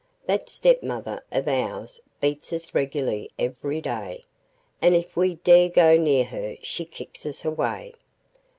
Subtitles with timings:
[0.25, 4.25] That stepmother of ours beats us regularly every day,
[4.81, 7.93] and if we dare go near her she kicks us away.